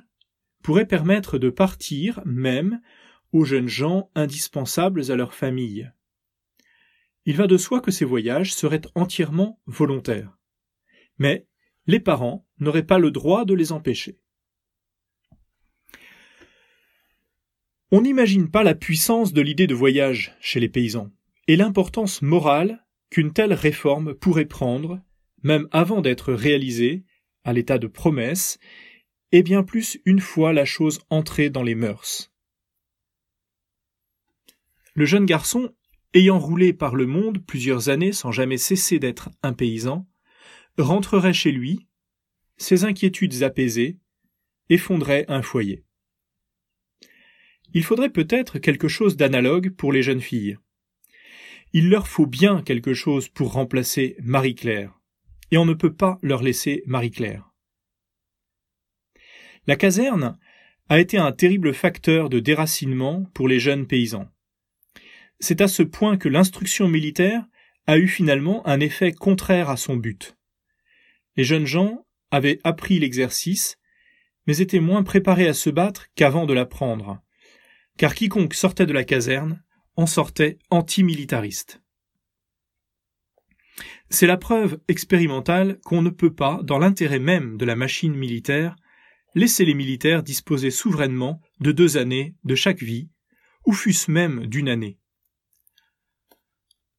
pourraient 0.63 0.87
permettre 0.87 1.37
de 1.37 1.49
partir 1.49 2.21
même 2.25 2.81
aux 3.31 3.45
jeunes 3.45 3.67
gens 3.67 4.09
indispensables 4.15 5.11
à 5.11 5.15
leur 5.15 5.33
famille. 5.33 5.91
Il 7.25 7.35
va 7.35 7.45
de 7.45 7.57
soi 7.57 7.81
que 7.81 7.91
ces 7.91 8.05
voyages 8.05 8.53
seraient 8.53 8.81
entièrement 8.95 9.61
volontaires 9.67 10.40
mais 11.21 11.45
les 11.85 11.99
parents 11.99 12.47
n'auraient 12.59 12.85
pas 12.85 12.97
le 12.97 13.11
droit 13.11 13.45
de 13.45 13.53
les 13.53 13.71
empêcher. 13.71 14.17
On 17.91 18.01
n'imagine 18.01 18.49
pas 18.49 18.63
la 18.63 18.73
puissance 18.73 19.31
de 19.31 19.41
l'idée 19.41 19.67
de 19.67 19.75
voyage 19.75 20.35
chez 20.41 20.59
les 20.59 20.67
paysans, 20.67 21.11
et 21.47 21.57
l'importance 21.57 22.23
morale 22.23 22.87
qu'une 23.11 23.33
telle 23.33 23.53
réforme 23.53 24.15
pourrait 24.15 24.45
prendre, 24.45 24.99
même 25.43 25.67
avant 25.71 26.01
d'être 26.01 26.33
réalisée, 26.33 27.05
à 27.43 27.53
l'état 27.53 27.77
de 27.77 27.87
promesse, 27.87 28.57
et 29.31 29.43
bien 29.43 29.61
plus 29.61 29.99
une 30.05 30.21
fois 30.21 30.53
la 30.53 30.65
chose 30.65 31.01
entrée 31.11 31.51
dans 31.51 31.63
les 31.63 31.75
mœurs. 31.75 32.33
Le 34.95 35.05
jeune 35.05 35.27
garçon, 35.27 35.71
ayant 36.15 36.39
roulé 36.39 36.73
par 36.73 36.95
le 36.95 37.05
monde 37.05 37.45
plusieurs 37.45 37.89
années 37.89 38.11
sans 38.11 38.31
jamais 38.31 38.57
cesser 38.57 38.97
d'être 38.97 39.29
un 39.43 39.53
paysan, 39.53 40.07
rentrerait 40.77 41.33
chez 41.33 41.51
lui, 41.51 41.87
ses 42.57 42.83
inquiétudes 42.83 43.43
apaisées, 43.43 43.97
et 44.69 44.77
fonderait 44.77 45.25
un 45.27 45.41
foyer. 45.41 45.83
Il 47.73 47.83
faudrait 47.83 48.09
peut-être 48.09 48.59
quelque 48.59 48.87
chose 48.87 49.17
d'analogue 49.17 49.71
pour 49.71 49.91
les 49.91 50.01
jeunes 50.01 50.21
filles. 50.21 50.57
Il 51.73 51.89
leur 51.89 52.07
faut 52.07 52.25
bien 52.25 52.61
quelque 52.61 52.93
chose 52.93 53.29
pour 53.29 53.53
remplacer 53.53 54.15
Marie-Claire, 54.21 54.97
et 55.51 55.57
on 55.57 55.65
ne 55.65 55.73
peut 55.73 55.93
pas 55.93 56.17
leur 56.21 56.43
laisser 56.43 56.83
Marie-Claire. 56.85 57.51
La 59.67 59.75
caserne 59.75 60.37
a 60.89 60.99
été 60.99 61.17
un 61.17 61.31
terrible 61.31 61.73
facteur 61.73 62.29
de 62.29 62.39
déracinement 62.39 63.23
pour 63.33 63.47
les 63.47 63.59
jeunes 63.59 63.87
paysans. 63.87 64.27
C'est 65.39 65.61
à 65.61 65.67
ce 65.67 65.83
point 65.83 66.17
que 66.17 66.29
l'instruction 66.29 66.87
militaire 66.87 67.45
a 67.87 67.97
eu 67.97 68.07
finalement 68.07 68.65
un 68.67 68.79
effet 68.79 69.11
contraire 69.11 69.69
à 69.69 69.77
son 69.77 69.95
but. 69.95 70.37
Les 71.37 71.43
jeunes 71.43 71.65
gens 71.65 72.05
avaient 72.29 72.59
appris 72.63 72.99
l'exercice, 72.99 73.77
mais 74.47 74.57
étaient 74.57 74.79
moins 74.79 75.03
préparés 75.03 75.47
à 75.47 75.53
se 75.53 75.69
battre 75.69 76.07
qu'avant 76.15 76.45
de 76.45 76.53
l'apprendre, 76.53 77.21
car 77.97 78.15
quiconque 78.15 78.53
sortait 78.53 78.85
de 78.85 78.93
la 78.93 79.03
caserne 79.03 79.63
en 79.95 80.05
sortait 80.05 80.57
antimilitariste. 80.69 81.81
C'est 84.09 84.27
la 84.27 84.37
preuve 84.37 84.79
expérimentale 84.87 85.79
qu'on 85.85 86.01
ne 86.01 86.09
peut 86.09 86.33
pas, 86.33 86.59
dans 86.63 86.79
l'intérêt 86.79 87.19
même 87.19 87.57
de 87.57 87.65
la 87.65 87.75
machine 87.75 88.13
militaire, 88.13 88.75
laisser 89.35 89.63
les 89.63 89.73
militaires 89.73 90.23
disposer 90.23 90.71
souverainement 90.71 91.41
de 91.59 91.71
deux 91.71 91.97
années 91.97 92.35
de 92.43 92.55
chaque 92.55 92.81
vie, 92.81 93.09
ou 93.65 93.73
fût-ce 93.73 94.11
même 94.11 94.47
d'une 94.47 94.67
année. 94.67 94.97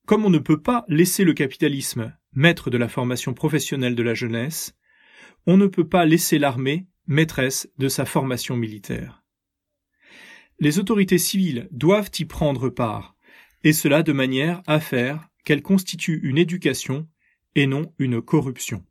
Comme 0.07 0.25
on 0.25 0.31
ne 0.31 0.39
peut 0.39 0.63
pas 0.63 0.85
laisser 0.89 1.25
le 1.25 1.35
capitalisme 1.35 2.17
maître 2.35 2.71
de 2.71 2.79
la 2.79 2.89
formation 2.89 3.35
professionnelle 3.35 3.95
de 3.95 4.03
la 4.03 4.15
jeunesse, 4.15 4.75
on 5.47 5.57
ne 5.57 5.67
peut 5.67 5.89
pas 5.89 6.05
laisser 6.05 6.39
l'armée 6.39 6.87
maîtresse 7.07 7.69
de 7.79 7.89
sa 7.89 8.05
formation 8.05 8.57
militaire. 8.57 9.23
Les 10.61 10.79
autorités 10.79 11.19
civiles 11.19 11.69
doivent 11.73 12.11
y 12.19 12.25
prendre 12.25 12.69
part, 12.69 13.17
et 13.65 13.73
cela 13.73 14.03
de 14.03 14.13
manière 14.13 14.63
à 14.67 14.81
faire 14.81 15.29
qu'elle 15.45 15.63
constitue 15.63 16.21
une 16.23 16.39
éducation 16.39 17.09
et 17.55 17.67
non 17.67 17.93
une 17.99 18.23
corruption. 18.23 18.85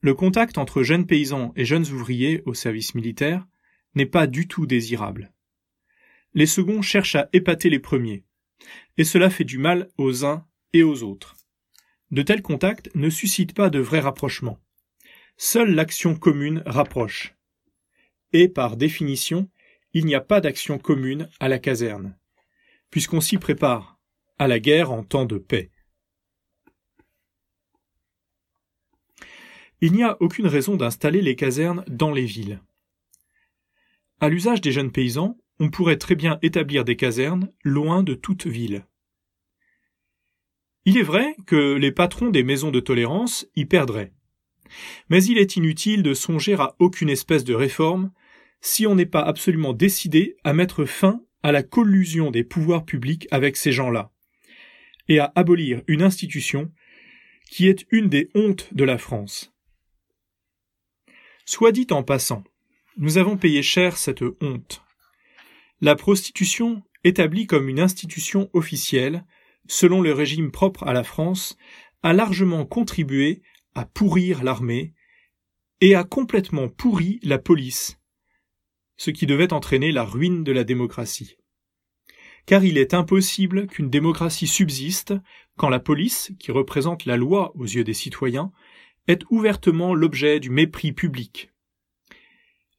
Le 0.00 0.14
contact 0.14 0.58
entre 0.58 0.82
jeunes 0.82 1.06
paysans 1.06 1.52
et 1.56 1.64
jeunes 1.64 1.88
ouvriers 1.90 2.42
au 2.46 2.54
service 2.54 2.94
militaire 2.94 3.46
n'est 3.94 4.06
pas 4.06 4.26
du 4.26 4.46
tout 4.46 4.66
désirable. 4.66 5.32
Les 6.34 6.46
seconds 6.46 6.82
cherchent 6.82 7.16
à 7.16 7.28
épater 7.32 7.70
les 7.70 7.80
premiers, 7.80 8.24
et 8.96 9.04
cela 9.04 9.30
fait 9.30 9.44
du 9.44 9.58
mal 9.58 9.90
aux 9.96 10.24
uns 10.24 10.46
et 10.72 10.82
aux 10.82 11.02
autres. 11.02 11.36
De 12.10 12.22
tels 12.22 12.42
contacts 12.42 12.90
ne 12.94 13.10
suscitent 13.10 13.54
pas 13.54 13.70
de 13.70 13.78
vrai 13.78 14.00
rapprochement. 14.00 14.58
Seule 15.36 15.74
l'action 15.74 16.16
commune 16.16 16.62
rapproche. 16.66 17.34
Et 18.32 18.48
par 18.48 18.76
définition, 18.76 19.48
il 19.92 20.04
n'y 20.06 20.14
a 20.14 20.20
pas 20.20 20.40
d'action 20.40 20.78
commune 20.78 21.28
à 21.40 21.48
la 21.48 21.58
caserne, 21.58 22.16
puisqu'on 22.90 23.20
s'y 23.20 23.38
prépare 23.38 23.98
à 24.38 24.48
la 24.48 24.58
guerre 24.58 24.92
en 24.92 25.02
temps 25.02 25.24
de 25.24 25.38
paix. 25.38 25.70
Il 29.80 29.92
n'y 29.92 30.02
a 30.02 30.16
aucune 30.20 30.46
raison 30.46 30.76
d'installer 30.76 31.22
les 31.22 31.36
casernes 31.36 31.84
dans 31.86 32.10
les 32.10 32.24
villes. 32.24 32.60
À 34.20 34.28
l'usage 34.28 34.60
des 34.60 34.72
jeunes 34.72 34.90
paysans, 34.90 35.38
on 35.60 35.70
pourrait 35.70 35.98
très 35.98 36.16
bien 36.16 36.38
établir 36.42 36.84
des 36.84 36.96
casernes 36.96 37.52
loin 37.62 38.02
de 38.02 38.14
toute 38.14 38.46
ville. 38.46 38.84
Il 40.88 40.96
est 40.96 41.02
vrai 41.02 41.36
que 41.44 41.74
les 41.74 41.92
patrons 41.92 42.30
des 42.30 42.42
maisons 42.42 42.70
de 42.70 42.80
tolérance 42.80 43.46
y 43.54 43.66
perdraient. 43.66 44.14
Mais 45.10 45.22
il 45.22 45.36
est 45.36 45.56
inutile 45.56 46.02
de 46.02 46.14
songer 46.14 46.54
à 46.54 46.76
aucune 46.78 47.10
espèce 47.10 47.44
de 47.44 47.52
réforme 47.52 48.10
si 48.62 48.86
on 48.86 48.94
n'est 48.94 49.04
pas 49.04 49.20
absolument 49.20 49.74
décidé 49.74 50.36
à 50.44 50.54
mettre 50.54 50.86
fin 50.86 51.20
à 51.42 51.52
la 51.52 51.62
collusion 51.62 52.30
des 52.30 52.42
pouvoirs 52.42 52.86
publics 52.86 53.28
avec 53.30 53.58
ces 53.58 53.70
gens-là, 53.70 54.12
et 55.08 55.18
à 55.18 55.30
abolir 55.34 55.82
une 55.88 56.02
institution 56.02 56.72
qui 57.50 57.68
est 57.68 57.84
une 57.90 58.08
des 58.08 58.30
hontes 58.34 58.72
de 58.72 58.84
la 58.84 58.96
France. 58.96 59.52
Soit 61.44 61.72
dit 61.72 61.88
en 61.90 62.02
passant, 62.02 62.44
nous 62.96 63.18
avons 63.18 63.36
payé 63.36 63.62
cher 63.62 63.98
cette 63.98 64.24
honte. 64.40 64.82
La 65.82 65.96
prostitution, 65.96 66.82
établie 67.04 67.46
comme 67.46 67.68
une 67.68 67.78
institution 67.78 68.48
officielle, 68.54 69.26
selon 69.68 70.00
le 70.00 70.12
régime 70.12 70.50
propre 70.50 70.82
à 70.84 70.92
la 70.92 71.04
France, 71.04 71.56
a 72.02 72.12
largement 72.12 72.66
contribué 72.66 73.42
à 73.74 73.84
pourrir 73.84 74.42
l'armée 74.42 74.94
et 75.80 75.94
a 75.94 76.02
complètement 76.02 76.68
pourri 76.68 77.20
la 77.22 77.38
police, 77.38 78.00
ce 78.96 79.10
qui 79.10 79.26
devait 79.26 79.52
entraîner 79.52 79.92
la 79.92 80.04
ruine 80.04 80.42
de 80.42 80.50
la 80.50 80.64
démocratie. 80.64 81.36
Car 82.46 82.64
il 82.64 82.78
est 82.78 82.94
impossible 82.94 83.66
qu'une 83.66 83.90
démocratie 83.90 84.46
subsiste 84.46 85.14
quand 85.56 85.68
la 85.68 85.80
police, 85.80 86.32
qui 86.38 86.50
représente 86.50 87.04
la 87.04 87.16
loi 87.16 87.52
aux 87.54 87.64
yeux 87.64 87.84
des 87.84 87.94
citoyens, 87.94 88.50
est 89.06 89.22
ouvertement 89.30 89.94
l'objet 89.94 90.40
du 90.40 90.50
mépris 90.50 90.92
public. 90.92 91.50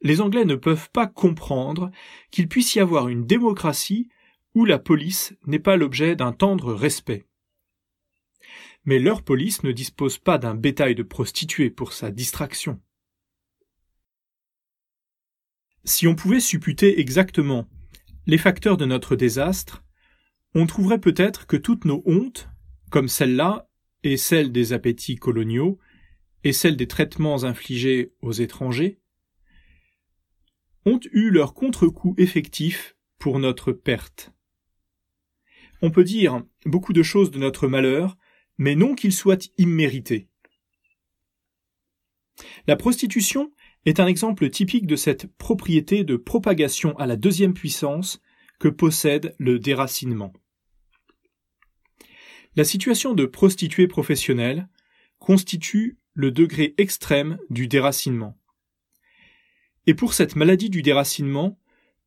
Les 0.02 0.22
Anglais 0.22 0.46
ne 0.46 0.56
peuvent 0.56 0.90
pas 0.92 1.08
comprendre 1.08 1.92
qu'il 2.32 2.48
puisse 2.48 2.76
y 2.76 2.80
avoir 2.80 3.10
une 3.10 3.26
démocratie 3.26 4.10
où 4.56 4.66
la 4.66 4.80
police 4.80 5.34
n'est 5.46 5.60
pas 5.60 5.78
l'objet 5.78 6.16
d'un 6.16 6.32
tendre 6.32 6.74
respect. 6.74 7.26
Mais 8.86 9.00
leur 9.00 9.24
police 9.24 9.64
ne 9.64 9.72
dispose 9.72 10.18
pas 10.18 10.38
d'un 10.38 10.56
bétail 10.56 10.96
de 10.96 11.04
prostituées 11.04 11.70
pour 11.70 11.94
sa 11.94 12.12
distraction. 12.12 12.82
Si 15.84 16.08
on 16.08 16.16
pouvait 16.16 16.40
supputer 16.40 17.00
exactement 17.00 17.68
les 18.26 18.38
facteurs 18.38 18.78
de 18.78 18.86
notre 18.86 19.16
désastre, 19.16 19.84
on 20.56 20.66
trouverait 20.66 21.00
peut-être 21.00 21.48
que 21.48 21.58
toutes 21.58 21.86
nos 21.86 22.02
hontes, 22.06 22.50
comme 22.90 23.08
celle-là, 23.08 23.70
et 24.04 24.18
celle 24.18 24.52
des 24.52 24.74
appétits 24.74 25.16
coloniaux, 25.16 25.78
et 26.44 26.54
celle 26.54 26.78
des 26.78 26.88
traitements 26.88 27.44
infligés 27.44 28.14
aux 28.22 28.32
étrangers, 28.32 29.00
ont 30.86 31.00
eu 31.12 31.30
leur 31.30 31.54
contre-coup 31.54 32.16
effectif 32.18 32.96
pour 33.18 33.40
notre 33.40 33.72
perte. 33.72 34.32
On 35.82 35.92
peut 35.92 36.04
dire 36.04 36.44
beaucoup 36.66 36.94
de 36.94 37.04
choses 37.04 37.32
de 37.32 37.40
notre 37.40 37.68
malheur, 37.68 38.18
mais 38.58 38.76
non 38.76 38.96
qu'il 38.96 39.14
soit 39.14 39.50
immérité. 39.58 40.28
La 42.68 42.76
prostitution 42.76 43.52
est 43.86 44.00
un 44.00 44.08
exemple 44.08 44.50
typique 44.50 44.88
de 44.88 44.96
cette 44.96 45.28
propriété 45.38 46.04
de 46.04 46.18
propagation 46.18 46.98
à 46.98 47.08
la 47.08 47.16
deuxième 47.16 47.54
puissance 47.54 48.22
que 48.60 48.68
possède 48.68 49.36
le 49.40 49.60
déracinement. 49.60 50.34
La 52.56 52.66
situation 52.66 53.14
de 53.14 53.26
prostituée 53.26 53.88
professionnelle 53.88 54.68
constitue 55.18 55.98
le 56.14 56.32
degré 56.32 56.74
extrême 56.78 57.38
du 57.50 57.68
déracinement. 57.68 58.38
Et 59.88 59.94
pour 59.94 60.14
cette 60.14 60.36
maladie 60.36 60.70
du 60.70 60.82
déracinement, 60.82 61.58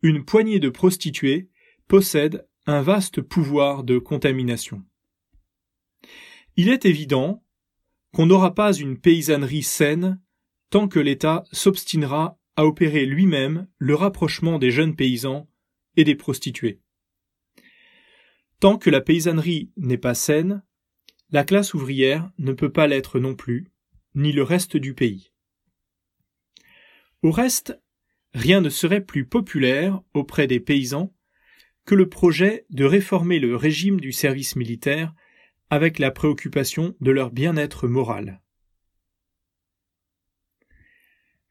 une 0.03 0.25
poignée 0.25 0.61
de 0.61 0.69
prostituées 0.69 1.49
possède 1.89 2.47
un 2.67 2.83
vaste 2.83 3.21
pouvoir 3.21 3.83
de 3.83 3.99
contamination. 3.99 4.85
Il 6.57 6.69
est 6.69 6.85
évident 6.85 7.45
qu'on 8.13 8.27
n'aura 8.27 8.55
pas 8.55 8.73
une 8.73 8.99
paysannerie 8.99 9.63
saine 9.63 10.21
tant 10.71 10.87
que 10.87 11.01
l'État 11.01 11.45
s'obstinera 11.53 12.39
à 12.57 12.67
opérer 12.67 13.07
lui-même 13.07 13.67
le 13.79 13.95
rapprochement 13.95 14.59
des 14.59 14.71
jeunes 14.71 14.95
paysans 14.95 15.49
et 15.97 16.05
des 16.05 16.15
prostituées. 16.15 16.81
Tant 18.61 18.79
que 18.79 18.91
la 18.91 19.01
paysannerie 19.01 19.71
n'est 19.77 19.99
pas 19.99 20.15
saine, 20.15 20.63
la 21.31 21.45
classe 21.45 21.75
ouvrière 21.75 22.31
ne 22.39 22.53
peut 22.53 22.71
pas 22.71 22.87
l'être 22.87 23.19
non 23.19 23.35
plus, 23.35 23.73
ni 24.15 24.33
le 24.33 24.43
reste 24.43 24.77
du 24.77 24.95
pays. 24.95 25.33
Au 27.23 27.31
reste, 27.31 27.81
rien 28.35 28.61
ne 28.61 28.69
serait 28.69 29.05
plus 29.05 29.27
populaire 29.27 30.01
auprès 30.15 30.47
des 30.47 30.61
paysans 30.61 31.13
que 31.85 31.95
le 31.95 32.09
projet 32.09 32.65
de 32.71 32.85
réformer 32.85 33.39
le 33.39 33.57
régime 33.57 34.01
du 34.01 34.13
service 34.13 34.57
militaire 34.57 35.15
avec 35.71 35.99
la 35.99 36.11
préoccupation 36.11 36.95
de 37.01 37.11
leur 37.11 37.31
bien-être 37.31 37.89
moral. 37.89 38.41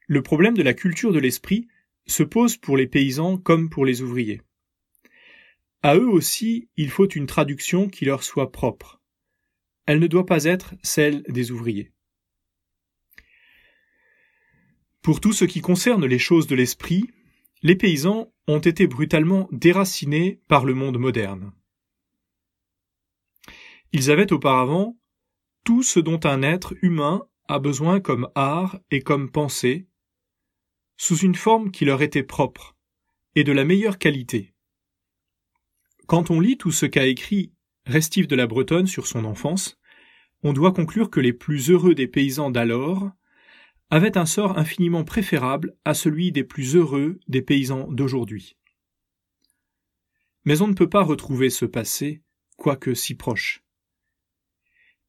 Le 0.06 0.22
problème 0.22 0.56
de 0.56 0.62
la 0.62 0.74
culture 0.74 1.12
de 1.12 1.18
l'esprit 1.18 1.68
se 2.06 2.22
pose 2.22 2.56
pour 2.56 2.76
les 2.76 2.86
paysans 2.86 3.38
comme 3.38 3.70
pour 3.70 3.84
les 3.84 4.02
ouvriers. 4.02 4.42
À 5.82 5.96
eux 5.96 6.08
aussi, 6.08 6.68
il 6.76 6.90
faut 6.90 7.08
une 7.08 7.26
traduction 7.26 7.88
qui 7.88 8.04
leur 8.04 8.22
soit 8.22 8.52
propre. 8.52 9.00
Elle 9.86 9.98
ne 9.98 10.06
doit 10.06 10.26
pas 10.26 10.44
être 10.44 10.74
celle 10.82 11.22
des 11.24 11.50
ouvriers. 11.50 11.92
Pour 15.02 15.20
tout 15.20 15.32
ce 15.32 15.44
qui 15.44 15.60
concerne 15.60 16.06
les 16.06 16.20
choses 16.20 16.46
de 16.46 16.54
l'esprit, 16.54 17.10
les 17.62 17.74
paysans 17.74 18.31
ont 18.48 18.58
été 18.58 18.86
brutalement 18.86 19.48
déracinés 19.52 20.40
par 20.48 20.64
le 20.64 20.74
monde 20.74 20.98
moderne. 20.98 21.52
Ils 23.92 24.10
avaient 24.10 24.32
auparavant 24.32 24.98
tout 25.64 25.82
ce 25.82 26.00
dont 26.00 26.20
un 26.24 26.42
être 26.42 26.74
humain 26.82 27.26
a 27.48 27.58
besoin 27.58 28.00
comme 28.00 28.28
art 28.34 28.78
et 28.90 29.00
comme 29.00 29.30
pensée, 29.30 29.86
sous 30.96 31.18
une 31.18 31.34
forme 31.34 31.70
qui 31.70 31.84
leur 31.84 32.02
était 32.02 32.22
propre, 32.22 32.76
et 33.34 33.44
de 33.44 33.52
la 33.52 33.64
meilleure 33.64 33.98
qualité. 33.98 34.54
Quand 36.06 36.30
on 36.30 36.40
lit 36.40 36.58
tout 36.58 36.72
ce 36.72 36.86
qu'a 36.86 37.06
écrit 37.06 37.52
Restif 37.86 38.28
de 38.28 38.36
la 38.36 38.46
Bretonne 38.46 38.86
sur 38.86 39.08
son 39.08 39.24
enfance, 39.24 39.78
on 40.44 40.52
doit 40.52 40.72
conclure 40.72 41.10
que 41.10 41.20
les 41.20 41.32
plus 41.32 41.70
heureux 41.70 41.94
des 41.94 42.06
paysans 42.06 42.50
d'alors 42.50 43.10
avait 43.92 44.16
un 44.16 44.24
sort 44.24 44.58
infiniment 44.58 45.04
préférable 45.04 45.76
à 45.84 45.92
celui 45.92 46.32
des 46.32 46.44
plus 46.44 46.76
heureux 46.76 47.20
des 47.28 47.42
paysans 47.42 47.92
d'aujourd'hui. 47.92 48.56
Mais 50.46 50.62
on 50.62 50.66
ne 50.66 50.72
peut 50.72 50.88
pas 50.88 51.02
retrouver 51.02 51.50
ce 51.50 51.66
passé, 51.66 52.22
quoique 52.56 52.94
si 52.94 53.14
proche. 53.14 53.62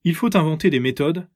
Il 0.03 0.15
faut 0.15 0.35
inventer 0.35 0.69
des 0.69 0.81
méthodes 0.81 1.29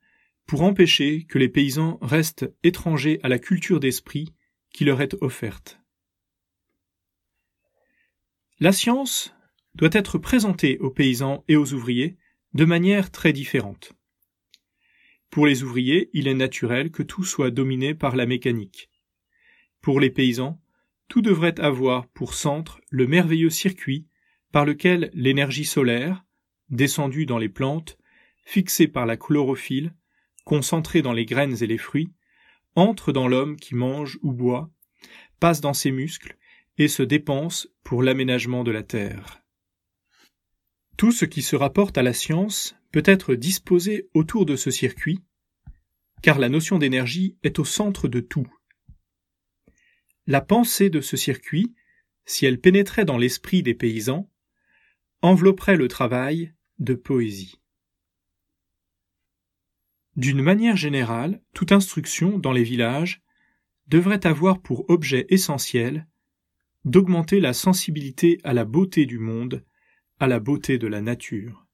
pour 0.45 0.62
empêcher 0.62 1.23
que 1.23 1.38
les 1.38 1.47
paysans 1.47 1.99
restent 2.01 2.53
étrangers 2.63 3.21
à 3.23 3.29
la 3.29 3.39
culture 3.39 3.79
d'esprit 3.79 4.33
qui 4.73 4.83
leur 4.83 4.99
est 4.99 5.15
offerte. 5.21 5.79
La 8.60 8.73
science 8.73 9.33
doit 9.73 9.88
être 9.93 10.17
présentée 10.17 10.79
aux 10.79 10.91
paysans 10.91 11.45
et 11.47 11.55
aux 11.55 11.71
ouvriers 11.71 12.17
de 12.55 12.65
manière 12.65 13.10
très 13.10 13.31
différente. 13.31 13.96
Pour 15.29 15.45
les 15.45 15.63
ouvriers, 15.63 16.09
il 16.13 16.27
est 16.27 16.33
naturel 16.33 16.91
que 16.91 17.03
tout 17.03 17.23
soit 17.23 17.51
dominé 17.51 17.93
par 17.93 18.15
la 18.15 18.25
mécanique. 18.25 18.89
Pour 19.81 19.99
les 19.99 20.09
paysans, 20.09 20.61
tout 21.07 21.21
devrait 21.21 21.59
avoir 21.59 22.07
pour 22.07 22.33
centre 22.33 22.81
le 22.89 23.07
merveilleux 23.07 23.49
circuit 23.49 24.07
par 24.51 24.65
lequel 24.65 25.11
l'énergie 25.13 25.65
solaire, 25.65 26.25
descendue 26.69 27.25
dans 27.25 27.37
les 27.37 27.49
plantes, 27.49 27.97
fixée 28.43 28.87
par 28.87 29.05
la 29.05 29.17
chlorophylle, 29.17 29.93
concentrée 30.45 31.01
dans 31.01 31.13
les 31.13 31.25
graines 31.25 31.61
et 31.61 31.67
les 31.67 31.77
fruits, 31.77 32.09
entre 32.75 33.11
dans 33.11 33.27
l'homme 33.27 33.57
qui 33.57 33.75
mange 33.75 34.17
ou 34.21 34.31
boit, 34.31 34.69
passe 35.39 35.61
dans 35.61 35.73
ses 35.73 35.91
muscles 35.91 36.37
et 36.77 36.87
se 36.87 37.03
dépense 37.03 37.67
pour 37.83 38.03
l'aménagement 38.03 38.63
de 38.63 38.71
la 38.71 38.83
terre. 38.83 39.41
Tout 40.95 41.11
ce 41.11 41.25
qui 41.25 41.41
se 41.41 41.55
rapporte 41.55 41.97
à 41.97 42.03
la 42.03 42.13
science 42.13 42.76
peut 42.91 43.04
être 43.06 43.36
disposé 43.36 44.10
autour 44.13 44.45
de 44.45 44.56
ce 44.56 44.71
circuit, 44.71 45.19
car 46.21 46.39
la 46.39 46.50
notion 46.50 46.78
d'énergie 46.78 47.38
est 47.43 47.60
au 47.60 47.65
centre 47.65 48.08
de 48.08 48.19
tout. 48.19 48.47
La 50.26 50.41
pensée 50.41 50.89
de 50.89 51.02
ce 51.02 51.15
circuit, 51.15 51.73
si 52.26 52.45
elle 52.45 52.60
pénétrait 52.60 53.06
dans 53.06 53.17
l'esprit 53.17 53.63
des 53.63 53.73
paysans, 53.73 54.30
envelopperait 55.21 55.78
le 55.78 55.88
travail 55.88 56.54
de 56.80 56.93
poésie. 56.93 57.60
D'une 60.15 60.41
manière 60.41 60.76
générale, 60.76 61.41
toute 61.54 61.71
instruction 61.71 62.39
dans 62.39 62.52
les 62.52 62.63
villages 62.63 63.21
devrait 63.88 64.26
avoir 64.26 64.62
pour 64.62 64.89
objet 64.89 65.26
essentiel 65.30 66.08
d'augmenter 66.86 67.39
la 67.39 67.54
sensibilité 67.54 68.39
à 68.43 68.54
la 68.54 68.65
beauté 68.65 69.06
du 69.06 69.19
monde, 69.19 69.63
à 70.19 70.28
la 70.28 70.39
beauté 70.39 70.78
de 70.78 70.88
la 70.88 71.02
nature. 71.02 71.66